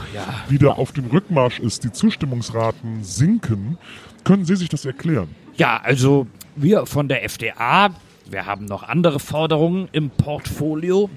wieder 0.49 0.77
auf 0.77 0.91
dem 0.91 1.05
Rückmarsch 1.05 1.59
ist. 1.59 1.83
Die 1.83 1.91
Zustimmungsraten 1.91 3.03
sinken. 3.03 3.77
Können 4.23 4.45
Sie 4.45 4.55
sich 4.55 4.69
das 4.69 4.85
erklären? 4.85 5.29
Ja, 5.57 5.81
also 5.83 6.27
wir 6.55 6.85
von 6.85 7.07
der 7.07 7.23
FDA, 7.23 7.89
wir 8.29 8.45
haben 8.45 8.65
noch 8.65 8.83
andere 8.83 9.19
Forderungen 9.19 9.89
im 9.91 10.09
Portfolio. 10.09 11.09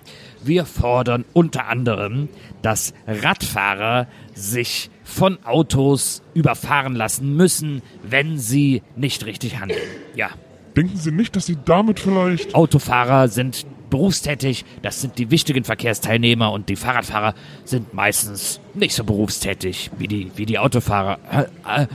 Wir 0.43 0.67
fordern 0.67 1.25
unter 1.33 1.67
anderem, 1.69 2.29
dass 2.63 2.95
Radfahrer 3.07 4.09
sich 4.35 4.91
von 5.05 5.39
Autos 5.45 6.23
überfahren 6.35 6.97
lassen 6.97 7.37
müssen, 7.37 7.83
wenn 8.03 8.39
sie 8.39 8.83
nicht 8.97 9.25
richtig 9.25 9.61
handeln. 9.61 9.81
Ja, 10.15 10.31
Denken 10.77 10.99
Sie 10.99 11.11
nicht, 11.11 11.35
dass 11.35 11.47
Sie 11.47 11.57
damit 11.65 12.01
vielleicht... 12.01 12.55
Autofahrer 12.55 13.29
sind 13.29 13.65
berufstätig, 13.91 14.65
das 14.83 15.01
sind 15.01 15.19
die 15.19 15.31
wichtigen 15.31 15.65
Verkehrsteilnehmer 15.65 16.53
und 16.53 16.69
die 16.69 16.77
Fahrradfahrer 16.77 17.35
sind 17.65 17.95
meistens 17.95 18.61
nicht 18.75 18.95
so 18.95 19.05
berufstätig 19.05 19.91
wie 19.99 20.09
die, 20.09 20.31
wie 20.37 20.47
die 20.47 20.59
Autofahrer. 20.59 21.19
Äh, 21.67 21.87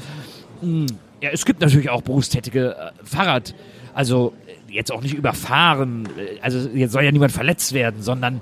mh, 0.62 0.88
ja, 1.22 1.30
es 1.32 1.46
gibt 1.46 1.62
natürlich 1.62 1.90
auch 1.90 2.02
berufstätige 2.02 2.76
äh, 2.76 2.92
Fahrrad, 3.04 3.54
also 3.94 4.34
äh, 4.48 4.74
jetzt 4.74 4.92
auch 4.92 5.02
nicht 5.02 5.14
überfahren, 5.14 6.08
also 6.42 6.70
jetzt 6.70 6.94
soll 6.94 7.04
ja 7.04 7.12
niemand 7.12 7.32
verletzt 7.32 7.74
werden, 7.74 8.02
sondern 8.02 8.42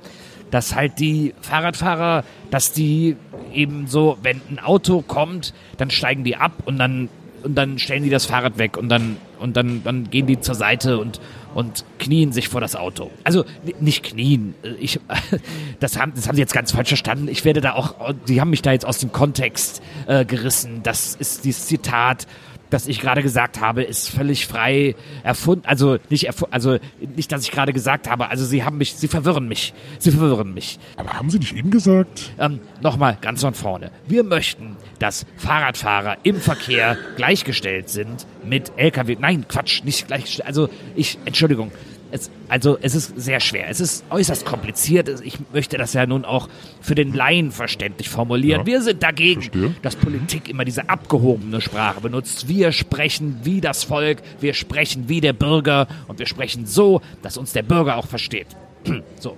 dass 0.51 0.75
halt 0.75 0.99
die 0.99 1.33
Fahrradfahrer, 1.41 2.23
dass 2.49 2.71
die 2.71 3.15
eben 3.53 3.87
so, 3.87 4.17
wenn 4.21 4.41
ein 4.49 4.59
Auto 4.59 5.01
kommt, 5.01 5.53
dann 5.77 5.91
steigen 5.91 6.23
die 6.23 6.35
ab 6.35 6.53
und 6.65 6.77
dann 6.77 7.09
und 7.43 7.55
dann 7.55 7.79
stellen 7.79 8.03
die 8.03 8.09
das 8.09 8.25
Fahrrad 8.25 8.57
weg 8.57 8.75
und 8.77 8.89
dann 8.89 9.17
und 9.39 9.55
dann 9.55 9.81
dann 9.83 10.09
gehen 10.09 10.27
die 10.27 10.39
zur 10.39 10.55
Seite 10.55 10.97
und 10.97 11.21
und 11.53 11.85
knien 11.97 12.31
sich 12.31 12.49
vor 12.49 12.61
das 12.61 12.75
Auto. 12.75 13.11
Also 13.23 13.45
nicht 13.79 14.03
knien. 14.03 14.55
Ich, 14.79 14.99
das, 15.79 15.99
haben, 15.99 16.13
das 16.15 16.27
haben 16.27 16.35
sie 16.35 16.41
jetzt 16.41 16.53
ganz 16.53 16.71
falsch 16.71 16.89
verstanden. 16.89 17.27
Ich 17.27 17.45
werde 17.45 17.61
da 17.61 17.73
auch, 17.73 18.13
die 18.27 18.41
haben 18.41 18.49
mich 18.49 18.61
da 18.61 18.71
jetzt 18.71 18.85
aus 18.85 18.99
dem 18.99 19.11
Kontext 19.11 19.81
äh, 20.07 20.25
gerissen. 20.25 20.81
Das 20.83 21.15
ist 21.15 21.45
dieses 21.45 21.65
Zitat 21.67 22.27
das 22.69 22.87
ich 22.87 22.99
gerade 22.99 23.21
gesagt 23.21 23.61
habe, 23.61 23.83
ist 23.83 24.09
völlig 24.09 24.47
frei 24.47 24.95
erfunden. 25.23 25.65
Also 25.65 25.97
nicht, 26.09 26.25
erfu 26.25 26.47
also 26.51 26.77
nicht, 27.15 27.31
dass 27.31 27.43
ich 27.43 27.51
gerade 27.51 27.73
gesagt 27.73 28.09
habe. 28.09 28.29
Also 28.29 28.45
sie 28.45 28.63
haben 28.63 28.77
mich, 28.77 28.95
sie 28.95 29.07
verwirren 29.07 29.47
mich. 29.47 29.73
Sie 29.97 30.11
verwirren 30.11 30.53
mich. 30.53 30.79
Aber 30.95 31.13
haben 31.13 31.29
Sie 31.29 31.39
nicht 31.39 31.55
eben 31.55 31.71
gesagt? 31.71 32.31
Ähm, 32.37 32.59
Nochmal 32.81 33.17
ganz 33.21 33.41
von 33.41 33.53
vorne. 33.53 33.91
Wir 34.07 34.23
möchten, 34.23 34.77
dass 34.99 35.25
Fahrradfahrer 35.37 36.17
im 36.23 36.37
Verkehr 36.37 36.97
gleichgestellt 37.15 37.89
sind 37.89 38.25
mit 38.43 38.71
Lkw. 38.77 39.17
Nein, 39.19 39.45
Quatsch, 39.47 39.83
nicht 39.83 40.07
gleichgestellt. 40.07 40.47
Also 40.47 40.69
ich, 40.95 41.17
Entschuldigung. 41.25 41.71
Es, 42.11 42.31
also 42.47 42.77
es 42.81 42.95
ist 42.95 43.13
sehr 43.19 43.39
schwer. 43.39 43.69
Es 43.69 43.79
ist 43.79 44.03
äußerst 44.09 44.45
kompliziert. 44.45 45.09
Ich 45.23 45.37
möchte 45.53 45.77
das 45.77 45.93
ja 45.93 46.05
nun 46.07 46.25
auch 46.25 46.49
für 46.81 46.95
den 46.95 47.13
Laien 47.13 47.51
verständlich 47.51 48.09
formulieren. 48.09 48.61
Ja, 48.61 48.65
Wir 48.65 48.81
sind 48.81 49.03
dagegen, 49.03 49.41
verstehe. 49.43 49.75
dass 49.83 49.95
Politik 49.95 50.49
immer 50.49 50.65
diese 50.65 50.89
abgehobene 50.89 51.61
Sprache 51.61 52.01
benutzt. 52.01 52.47
Wir 52.47 52.71
sprechen 52.71 53.39
wie 53.43 53.61
das 53.61 53.83
Volk, 53.83 54.21
wir 54.39 54.53
sprechen 54.55 55.07
wie 55.07 55.21
der 55.21 55.33
Bürger 55.33 55.87
und 56.07 56.17
wir 56.19 56.25
sprechen 56.25 56.65
so, 56.65 57.01
dass 57.21 57.37
uns 57.37 57.53
der 57.53 57.63
Bürger 57.63 57.97
auch 57.97 58.07
versteht. 58.07 58.47
so. 59.19 59.37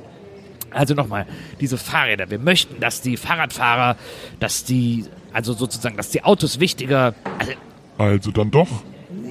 Also 0.73 0.93
nochmal, 0.93 1.25
diese 1.59 1.77
Fahrräder. 1.77 2.29
Wir 2.29 2.39
möchten, 2.39 2.79
dass 2.79 3.01
die 3.01 3.17
Fahrradfahrer, 3.17 3.97
dass 4.39 4.63
die, 4.63 5.03
also 5.33 5.51
sozusagen, 5.51 5.97
dass 5.97 6.11
die 6.11 6.23
Autos 6.23 6.61
wichtiger, 6.61 7.13
also 7.37 7.51
Also 7.97 8.31
dann 8.31 8.51
doch. 8.51 8.69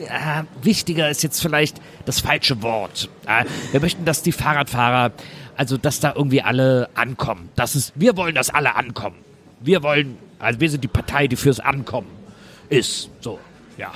Ja, 0.01 0.47
wichtiger 0.63 1.11
ist 1.11 1.23
jetzt 1.23 1.41
vielleicht 1.41 1.81
das 2.05 2.21
falsche 2.21 2.63
Wort. 2.63 3.09
Ja, 3.27 3.45
wir 3.73 3.81
möchten, 3.81 4.05
dass 4.05 4.23
die 4.23 4.33
Fahrradfahrer, 4.33 5.13
also 5.57 5.77
dass 5.77 6.01
da 6.01 6.15
irgendwie 6.17 6.43
alle 6.43 6.89
ankommen. 6.95 7.49
Das 7.57 7.77
ist, 7.77 7.93
wir 7.95 8.17
wollen, 8.17 8.35
dass 8.35 8.51
alle 8.51 8.77
ankommen. 8.77 9.17
Wir 9.61 9.83
wollen, 9.83 10.17
also 10.39 10.61
wir 10.61 10.71
sind 10.71 10.83
die 10.83 10.89
Partei, 10.89 11.27
die 11.29 11.37
fürs 11.37 11.61
Ankommen 11.61 12.09
ist. 12.69 13.11
So, 13.21 13.39
ja. 13.77 13.93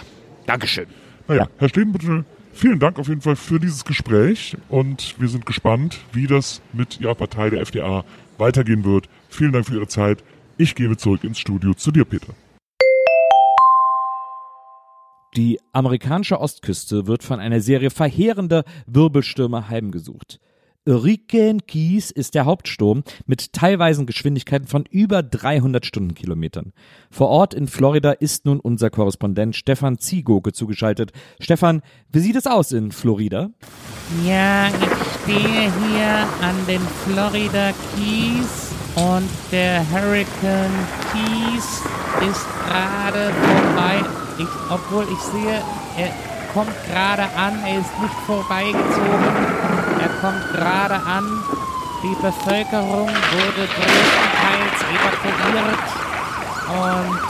Dankeschön. 0.47 0.87
Naja, 1.27 1.49
Herr 1.59 1.69
Stehenbüttel, 1.69 2.25
vielen 2.53 2.79
Dank 2.79 2.99
auf 2.99 3.09
jeden 3.09 3.23
Fall 3.23 3.37
für 3.37 3.59
dieses 3.59 3.85
Gespräch 3.85 4.57
und 4.69 5.15
wir 5.19 5.29
sind 5.29 5.47
gespannt, 5.47 6.01
wie 6.13 6.27
das 6.27 6.61
mit 6.73 7.01
Ihrer 7.01 7.15
Partei, 7.15 7.49
der 7.49 7.61
FDA, 7.61 8.05
weitergehen 8.37 8.85
wird. 8.85 9.09
Vielen 9.31 9.53
Dank 9.53 9.67
für 9.67 9.75
Ihre 9.75 9.89
Zeit. 9.89 10.23
Ich 10.59 10.75
gebe 10.75 10.97
zurück 10.97 11.25
ins 11.25 11.39
Studio 11.39 11.73
zu 11.75 11.91
dir, 11.91 12.05
Peter. 12.05 12.35
Die 15.37 15.59
amerikanische 15.73 16.41
Ostküste 16.41 17.09
wird 17.09 17.25
von 17.25 17.41
einer 17.41 17.61
Serie 17.61 17.91
verheerender 17.91 18.63
Wirbelstürme 18.87 19.69
heimgesucht. 19.69 20.39
Hurricane 20.87 21.67
Keys 21.67 22.11
ist 22.11 22.35
der 22.35 22.45
Hauptsturm 22.45 23.03
mit 23.27 23.53
teilweisen 23.53 24.07
Geschwindigkeiten 24.07 24.69
von 24.69 24.85
über 24.91 25.23
300 25.23 25.85
Stundenkilometern. 25.85 26.73
Vor 27.11 27.29
Ort 27.29 27.55
in 27.55 27.67
Florida 27.67 28.13
ist 28.13 28.45
nun 28.45 28.61
unser 28.61 28.91
Korrespondent 28.91 29.57
Stefan 29.57 29.99
Ziegoke 29.99 30.53
zugeschaltet. 30.53 31.13
Stefan, 31.41 31.83
wie 32.13 32.21
sieht 32.21 32.37
es 32.37 32.47
aus 32.47 32.71
in 32.71 32.93
Florida? 32.93 33.51
Ja, 34.25 34.69
ich 34.69 35.23
stehe 35.23 35.73
hier 35.73 36.29
an 36.43 36.55
den 36.69 36.83
Florida 37.07 37.73
Keys 37.97 38.71
und 38.95 39.29
der 39.51 39.81
Hurricane 39.91 40.71
Keys 41.11 41.83
ist 42.31 42.47
gerade 42.69 43.33
vorbei. 43.33 44.24
Ich, 44.37 44.49
obwohl 44.69 45.05
ich 45.05 45.21
sehe, 45.21 45.63
er 45.97 46.11
kommt 46.53 46.75
gerade 46.91 47.23
an, 47.37 47.63
er 47.65 47.79
ist 47.81 48.01
nicht 48.01 48.15
vorbeigezogen. 48.27 49.35
Er 50.01 50.09
kommt 50.21 50.53
gerade 50.53 50.95
an. 50.95 51.43
Die 52.03 52.15
Bevölkerung 52.21 53.09
wurde 53.09 53.69
größtenteils 53.77 54.79
evakuiert 54.93 55.85
und 56.69 57.21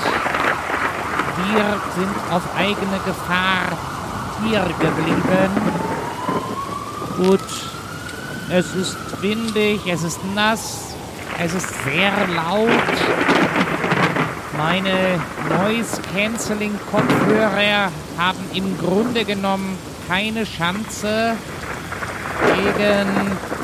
wir 1.37 1.81
sind 1.97 2.33
auf 2.33 2.43
eigene 2.57 2.99
Gefahr 3.05 3.79
hier 4.43 4.65
geblieben. 4.81 5.51
Gut, 7.19 7.41
es 8.51 8.75
ist 8.75 8.97
windig, 9.23 9.87
es 9.87 10.03
ist 10.03 10.19
nass, 10.35 10.95
es 11.39 11.55
ist 11.55 11.69
sehr 11.85 12.13
laut. 12.35 12.69
Meine 14.57 15.21
Noise-Canceling-Kopfhörer 15.49 17.91
haben 18.17 18.39
im 18.55 18.79
Grunde 18.79 19.25
genommen 19.25 19.77
keine 20.07 20.45
Chance 20.45 21.35
gegen 22.55 23.09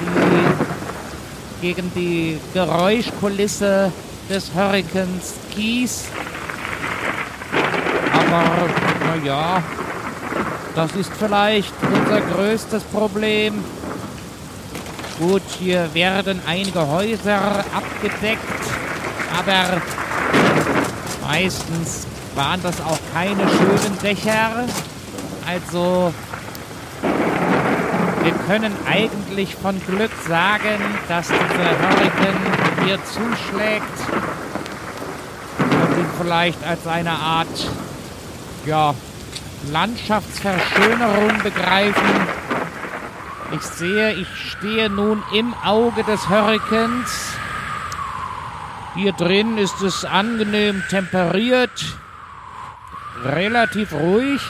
die, 0.01 1.67
gegen 1.67 1.93
die 1.95 2.41
Geräuschkulisse 2.55 3.93
des 4.29 4.53
Hurrikans 4.53 5.35
Keys. 5.55 6.07
Aber, 8.13 8.69
naja, 9.07 9.63
das 10.75 10.91
ist 10.97 11.13
vielleicht 11.17 11.73
unser 11.83 12.21
größtes 12.21 12.83
Problem. 12.85 13.65
Gut, 15.21 15.43
hier 15.59 15.95
werden 15.95 16.41
einige 16.47 16.89
Häuser 16.89 17.65
abgedeckt, 17.75 18.41
aber 19.39 19.83
meistens 21.31 22.07
waren 22.35 22.61
das 22.63 22.81
auch 22.81 22.99
keine 23.15 23.49
schönen 23.49 23.99
Dächer. 24.03 24.67
Also 25.47 26.13
wir 28.23 28.33
können 28.49 28.75
eigentlich 28.89 29.55
von 29.55 29.81
Glück 29.87 30.11
sagen, 30.27 30.81
dass 31.09 31.29
dieser 31.29 31.71
Hurrikan 31.81 32.37
hier 32.85 32.99
zuschlägt 33.05 33.99
und 35.59 35.99
ihn 35.99 36.11
vielleicht 36.19 36.65
als 36.67 36.87
eine 36.87 37.13
Art 37.13 37.71
ja, 38.67 38.95
Landschaftsverschönerung 39.71 41.43
begreifen. 41.45 42.27
Ich 43.53 43.63
sehe, 43.63 44.15
ich 44.15 44.29
stehe 44.51 44.91
nun 44.91 45.23
im 45.33 45.55
Auge 45.65 46.03
des 46.03 46.29
Hurrikans. 46.29 47.30
Hier 48.95 49.13
drin 49.13 49.57
ist 49.57 49.81
es 49.83 50.05
angenehm 50.05 50.83
temperiert, 50.91 51.97
relativ 53.25 53.93
ruhig. 53.93 54.43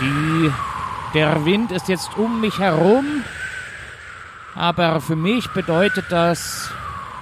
Die, 0.00 0.52
der 1.14 1.44
Wind 1.44 1.70
ist 1.70 1.88
jetzt 1.88 2.16
um 2.16 2.40
mich 2.40 2.58
herum, 2.58 3.22
aber 4.56 5.00
für 5.00 5.14
mich 5.14 5.48
bedeutet 5.50 6.06
das 6.10 6.70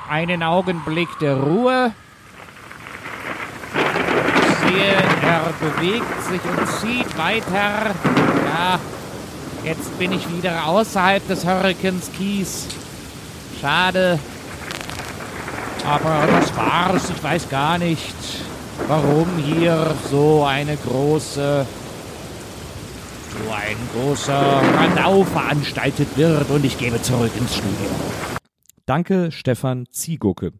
einen 0.09 0.42
Augenblick 0.42 1.11
der 1.21 1.37
Ruhe. 1.37 1.92
Ich 4.37 4.71
sehe, 4.71 4.94
er 4.94 5.52
bewegt 5.61 6.23
sich 6.23 6.40
und 6.42 6.68
zieht 6.80 7.18
weiter. 7.18 7.94
Ja, 8.47 8.80
jetzt 9.62 9.99
bin 9.99 10.12
ich 10.12 10.26
wieder 10.35 10.64
außerhalb 10.66 11.26
des 11.28 11.44
Hurrikans 11.44 12.11
Keys. 12.16 12.66
Schade. 13.61 14.18
Aber 15.85 16.26
das 16.26 16.57
war's. 16.57 17.11
Ich 17.11 17.23
weiß 17.23 17.49
gar 17.50 17.79
nicht, 17.79 18.14
warum 18.88 19.26
hier 19.37 19.95
so 20.11 20.45
eine 20.45 20.76
große, 20.76 21.67
so 23.31 23.53
ein 23.53 23.76
großer 23.93 24.62
Radau 24.79 25.25
veranstaltet 25.25 26.09
wird. 26.17 26.49
Und 26.50 26.64
ich 26.64 26.79
gebe 26.79 27.00
zurück 27.03 27.33
ins 27.38 27.57
Studio. 27.57 27.91
Danke, 28.87 29.31
Stefan 29.31 29.87
Ziegoke. 29.91 30.53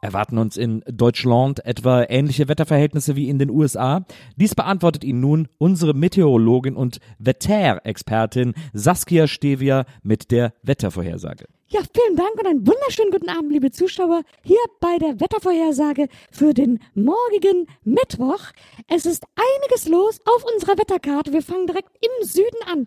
Erwarten 0.00 0.36
uns 0.36 0.58
in 0.58 0.82
Deutschland 0.86 1.64
etwa 1.64 2.04
ähnliche 2.06 2.46
Wetterverhältnisse 2.46 3.16
wie 3.16 3.30
in 3.30 3.38
den 3.38 3.48
USA? 3.48 4.04
Dies 4.36 4.54
beantwortet 4.54 5.02
Ihnen 5.02 5.20
nun 5.20 5.48
unsere 5.56 5.94
Meteorologin 5.94 6.76
und 6.76 7.00
Wetterexpertin 7.18 8.52
Saskia 8.74 9.26
Stevia 9.26 9.86
mit 10.02 10.30
der 10.30 10.52
Wettervorhersage. 10.62 11.46
Ja, 11.68 11.80
vielen 11.94 12.14
Dank 12.14 12.34
und 12.34 12.46
einen 12.46 12.66
wunderschönen 12.66 13.10
guten 13.10 13.30
Abend, 13.30 13.50
liebe 13.50 13.70
Zuschauer, 13.70 14.22
hier 14.42 14.58
bei 14.80 14.98
der 14.98 15.18
Wettervorhersage 15.18 16.08
für 16.30 16.52
den 16.52 16.78
morgigen 16.94 17.66
Mittwoch. 17.84 18.38
Es 18.86 19.06
ist 19.06 19.24
einiges 19.34 19.88
los 19.88 20.20
auf 20.26 20.44
unserer 20.52 20.76
Wetterkarte. 20.76 21.32
Wir 21.32 21.40
fangen 21.40 21.66
direkt 21.66 21.88
im 22.02 22.26
Süden 22.26 22.62
an. 22.70 22.86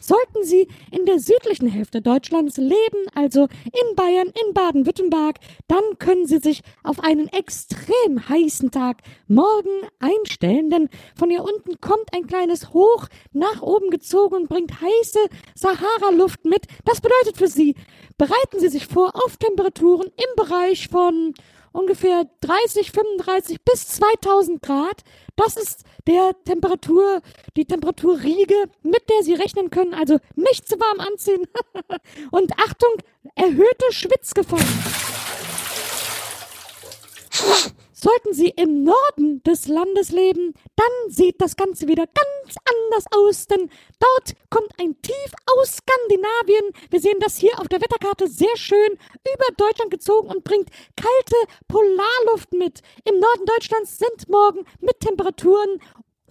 Sollten 0.00 0.44
Sie 0.44 0.68
in 0.92 1.04
der 1.04 1.18
südlichen 1.18 1.66
Hälfte 1.66 2.00
Deutschlands 2.00 2.58
leben, 2.58 3.06
also 3.12 3.48
in 3.64 3.96
Bayern, 3.96 4.28
in 4.28 4.54
Baden-Württemberg, 4.54 5.40
dann 5.66 5.98
können 5.98 6.26
Sie 6.26 6.38
sich 6.38 6.62
auf 6.84 7.00
einen 7.00 7.26
extrem 7.28 8.28
heißen 8.28 8.70
Tag 8.70 8.98
morgen 9.26 9.82
einstellen, 9.98 10.70
denn 10.70 10.88
von 11.16 11.28
hier 11.28 11.42
unten 11.42 11.80
kommt 11.80 12.14
ein 12.14 12.28
kleines 12.28 12.72
Hoch 12.72 13.08
nach 13.32 13.62
oben 13.62 13.90
gezogen 13.90 14.36
und 14.36 14.48
bringt 14.48 14.80
heiße 14.80 15.18
Sahara-Luft 15.56 16.44
mit. 16.44 16.66
Das 16.84 17.00
bedeutet 17.00 17.36
für 17.36 17.48
Sie, 17.48 17.74
bereiten 18.18 18.60
Sie 18.60 18.68
sich 18.68 18.86
vor 18.86 19.14
auf 19.14 19.36
Temperaturen 19.36 20.06
im 20.06 20.44
Bereich 20.44 20.88
von 20.88 21.34
ungefähr 21.72 22.24
30, 22.40 22.90
35 22.90 23.62
bis 23.62 23.88
2000 23.88 24.62
Grad. 24.62 25.02
Das 25.36 25.56
ist 25.56 25.84
der 26.06 26.32
Temperatur, 26.44 27.20
die 27.56 27.66
Temperaturriege, 27.66 28.54
mit 28.82 29.08
der 29.10 29.22
Sie 29.22 29.34
rechnen 29.34 29.70
können. 29.70 29.94
Also 29.94 30.18
nicht 30.34 30.66
zu 30.68 30.80
warm 30.80 31.00
anziehen. 31.00 31.46
Und 32.30 32.52
Achtung, 32.58 32.94
erhöhte 33.34 33.92
Schwitzgefahr. 33.92 34.60
Sollten 38.06 38.34
Sie 38.34 38.50
im 38.50 38.84
Norden 38.84 39.42
des 39.42 39.66
Landes 39.66 40.12
leben, 40.12 40.54
dann 40.76 41.10
sieht 41.10 41.40
das 41.40 41.56
Ganze 41.56 41.88
wieder 41.88 42.04
ganz 42.06 42.56
anders 42.64 43.04
aus, 43.10 43.46
denn 43.48 43.68
dort 43.98 44.34
kommt 44.48 44.70
ein 44.78 45.02
Tief 45.02 45.32
aus 45.46 45.78
Skandinavien. 45.78 46.70
Wir 46.90 47.00
sehen 47.00 47.18
das 47.18 47.36
hier 47.36 47.58
auf 47.58 47.66
der 47.66 47.80
Wetterkarte 47.80 48.28
sehr 48.28 48.56
schön 48.56 48.92
über 48.92 49.46
Deutschland 49.56 49.90
gezogen 49.90 50.28
und 50.28 50.44
bringt 50.44 50.70
kalte 50.94 51.34
Polarluft 51.66 52.52
mit. 52.52 52.80
Im 53.02 53.18
Norden 53.18 53.44
Deutschlands 53.44 53.98
sind 53.98 54.28
morgen 54.28 54.64
mit 54.78 55.00
Temperaturen 55.00 55.82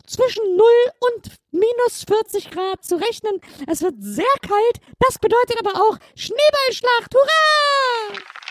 zwischen 0.08 0.56
0 0.56 0.66
und 1.10 1.36
minus 1.52 2.06
40 2.08 2.52
Grad 2.52 2.86
zu 2.86 2.96
rechnen. 2.96 3.42
Es 3.68 3.82
wird 3.82 3.96
sehr 4.00 4.24
kalt. 4.42 4.80
Das 5.00 5.20
bedeutet 5.20 5.60
aber 5.60 5.82
auch 5.82 5.98
Schneeballschlacht. 6.16 7.14
Hurra! 7.14 8.45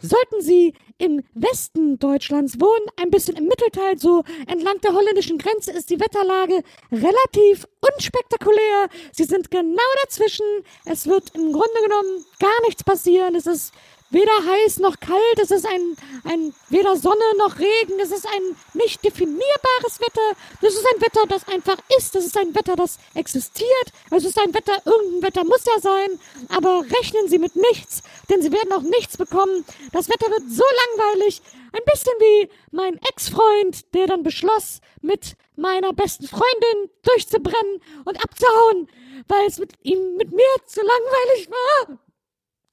Sollten 0.00 0.40
Sie 0.40 0.74
im 0.98 1.22
Westen 1.34 1.98
Deutschlands 1.98 2.58
wohnen, 2.60 2.86
ein 2.96 3.10
bisschen 3.10 3.36
im 3.36 3.44
Mittelteil, 3.44 3.98
so 3.98 4.24
entlang 4.46 4.80
der 4.80 4.94
holländischen 4.94 5.38
Grenze, 5.38 5.72
ist 5.72 5.90
die 5.90 6.00
Wetterlage 6.00 6.62
relativ 6.90 7.66
unspektakulär. 7.80 8.88
Sie 9.12 9.24
sind 9.24 9.50
genau 9.50 9.82
dazwischen. 10.04 10.46
Es 10.84 11.06
wird 11.06 11.34
im 11.34 11.52
Grunde 11.52 11.80
genommen 11.82 12.24
gar 12.38 12.60
nichts 12.66 12.82
passieren. 12.82 13.34
Es 13.34 13.46
ist 13.46 13.72
weder 14.12 14.32
heiß 14.44 14.78
noch 14.78 15.00
kalt, 15.00 15.38
es 15.42 15.50
ist 15.50 15.66
ein, 15.66 15.96
ein 16.24 16.54
weder 16.68 16.96
Sonne 16.96 17.24
noch 17.38 17.58
Regen, 17.58 17.98
es 18.00 18.10
ist 18.10 18.26
ein 18.26 18.56
nicht 18.74 19.04
definierbares 19.04 20.00
Wetter. 20.00 20.38
Das 20.60 20.74
ist 20.74 20.86
ein 20.94 21.00
Wetter, 21.00 21.26
das 21.28 21.48
einfach 21.48 21.78
ist, 21.96 22.14
das 22.14 22.26
ist 22.26 22.36
ein 22.38 22.54
Wetter, 22.54 22.76
das 22.76 22.98
existiert. 23.14 23.92
Es 24.10 24.24
ist 24.24 24.38
ein 24.40 24.54
Wetter, 24.54 24.74
irgendein 24.84 25.22
Wetter 25.22 25.44
muss 25.44 25.64
ja 25.64 25.80
sein, 25.80 26.20
aber 26.48 26.82
rechnen 26.82 27.28
Sie 27.28 27.38
mit 27.38 27.56
nichts, 27.56 28.02
denn 28.28 28.42
Sie 28.42 28.52
werden 28.52 28.72
auch 28.72 28.82
nichts 28.82 29.16
bekommen. 29.16 29.64
Das 29.92 30.08
Wetter 30.08 30.30
wird 30.30 30.44
so 30.50 30.64
langweilig, 30.86 31.42
ein 31.72 31.84
bisschen 31.90 32.12
wie 32.18 32.50
mein 32.70 32.98
Ex-Freund, 33.10 33.94
der 33.94 34.06
dann 34.06 34.22
beschloss, 34.22 34.80
mit 35.00 35.36
meiner 35.56 35.92
besten 35.92 36.26
Freundin 36.26 36.90
durchzubrennen 37.02 37.82
und 38.04 38.22
abzuhauen, 38.22 38.88
weil 39.28 39.46
es 39.46 39.58
mit 39.58 39.72
ihm 39.82 40.16
mit 40.16 40.32
mir 40.32 40.48
zu 40.66 40.80
langweilig 40.80 41.50
war. 41.50 41.98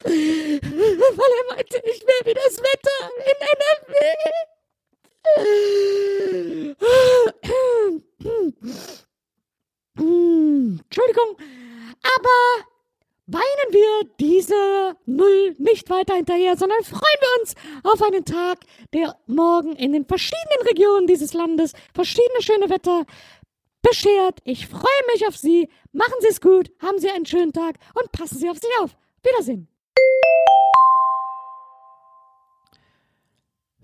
Weil 0.04 1.32
er 1.40 1.56
meinte, 1.56 1.78
ich 1.84 2.02
wäre 2.08 2.26
wie 2.26 2.34
das 2.34 2.58
Wetter 2.58 3.10
in 3.26 3.36
NRW. 3.58 4.30
Entschuldigung, 10.82 11.38
aber 12.02 12.66
weinen 13.28 13.72
wir 13.72 14.10
diese 14.20 14.96
Null 15.06 15.56
nicht 15.60 15.90
weiter 15.90 16.16
hinterher, 16.16 16.58
sondern 16.58 16.84
freuen 16.84 17.02
wir 17.02 17.42
uns 17.42 17.56
auf 17.84 18.02
einen 18.02 18.26
Tag, 18.26 18.60
der 18.94 19.18
morgen 19.28 19.76
in 19.76 19.94
den 19.94 20.06
verschiedenen 20.06 20.68
Regionen 20.68 21.08
dieses 21.08 21.34
Landes 21.34 21.74
verschiedene 21.94 22.42
schöne 22.42 22.70
Wetter 22.70 23.06
beschert. 23.82 24.40
Ich 24.46 24.68
freue 24.68 25.06
mich 25.14 25.28
auf 25.28 25.38
Sie. 25.38 25.70
Machen 25.92 26.16
Sie 26.22 26.28
es 26.28 26.42
gut, 26.42 26.72
haben 26.82 27.00
Sie 27.00 27.10
einen 27.10 27.26
schönen 27.26 27.54
Tag 27.54 27.76
und 27.94 28.12
passen 28.12 28.38
Sie 28.38 28.50
auf 28.50 28.58
sich 28.58 28.72
auf. 28.82 28.96
Wiedersehen. 29.24 29.68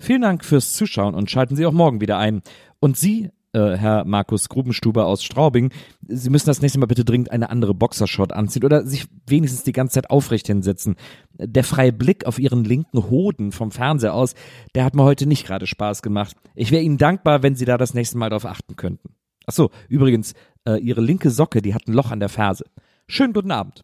Vielen 0.05 0.21
Dank 0.21 0.45
fürs 0.45 0.73
Zuschauen 0.73 1.15
und 1.15 1.31
schalten 1.31 1.55
Sie 1.55 1.65
auch 1.65 1.71
morgen 1.71 1.99
wieder 1.99 2.19
ein. 2.19 2.43
Und 2.79 2.95
Sie, 2.95 3.31
äh, 3.53 3.75
Herr 3.75 4.05
Markus 4.05 4.49
Grubenstuber 4.49 5.07
aus 5.07 5.23
Straubing, 5.23 5.71
Sie 6.07 6.29
müssen 6.29 6.45
das 6.45 6.61
nächste 6.61 6.77
Mal 6.77 6.85
bitte 6.85 7.03
dringend 7.03 7.31
eine 7.31 7.49
andere 7.49 7.73
Boxershort 7.73 8.31
anziehen 8.31 8.63
oder 8.63 8.85
sich 8.85 9.07
wenigstens 9.25 9.63
die 9.63 9.71
ganze 9.71 9.95
Zeit 9.95 10.11
aufrecht 10.11 10.45
hinsetzen. 10.45 10.95
Der 11.33 11.63
freie 11.63 11.91
Blick 11.91 12.27
auf 12.27 12.37
Ihren 12.37 12.65
linken 12.65 13.09
Hoden 13.09 13.51
vom 13.51 13.71
Fernseher 13.71 14.13
aus, 14.13 14.35
der 14.75 14.85
hat 14.85 14.93
mir 14.93 15.03
heute 15.03 15.25
nicht 15.25 15.47
gerade 15.47 15.65
Spaß 15.65 16.03
gemacht. 16.03 16.37
Ich 16.53 16.69
wäre 16.69 16.83
Ihnen 16.83 16.99
dankbar, 16.99 17.41
wenn 17.41 17.55
Sie 17.55 17.65
da 17.65 17.79
das 17.79 17.95
nächste 17.95 18.19
Mal 18.19 18.29
darauf 18.29 18.45
achten 18.45 18.75
könnten. 18.75 19.15
Ach 19.47 19.53
so, 19.53 19.71
übrigens, 19.89 20.33
äh, 20.67 20.77
Ihre 20.77 21.01
linke 21.01 21.31
Socke, 21.31 21.63
die 21.63 21.73
hat 21.73 21.87
ein 21.87 21.93
Loch 21.93 22.11
an 22.11 22.19
der 22.19 22.29
Ferse. 22.29 22.65
Schönen 23.07 23.33
guten 23.33 23.49
Abend. 23.51 23.83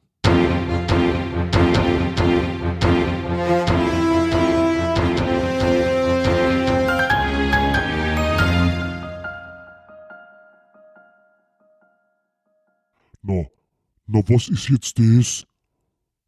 Na 14.11 14.19
was 14.27 14.49
ist 14.49 14.69
jetzt 14.69 14.99
das? 14.99 15.45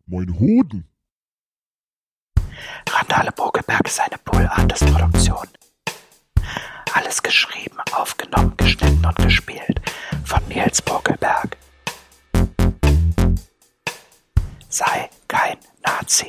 Mein 0.05 0.39
Hoden. 0.39 0.87
Randale 2.89 3.31
Bogelberg 3.31 3.85
ist 3.87 3.99
eine 3.99 4.17
Pool-Artist-Produktion. 4.23 5.47
Alles 6.93 7.21
geschrieben, 7.21 7.77
aufgenommen, 7.91 8.53
geschnitten 8.57 9.05
und 9.05 9.15
gespielt 9.17 9.81
von 10.23 10.39
Nils 10.47 10.81
Bogelberg. 10.81 11.57
Sei 14.69 15.09
kein 15.27 15.57
Nazi. 15.83 16.27